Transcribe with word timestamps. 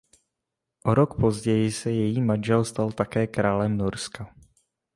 O 0.85 0.93
rok 0.93 1.19
později 1.21 1.71
se 1.71 1.91
její 1.91 2.21
manžel 2.21 2.65
stal 2.65 2.91
také 2.91 3.27
králem 3.27 3.77
Norska. 3.77 4.35